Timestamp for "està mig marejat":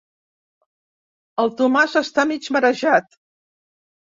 2.03-3.17